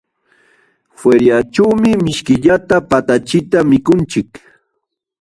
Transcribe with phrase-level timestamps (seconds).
[1.01, 4.29] Feriaćhuumi mishkillata patachita mikunchik.